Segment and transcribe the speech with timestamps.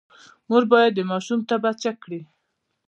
[0.49, 2.21] مور باید د ماشوم تبه چیک کړي۔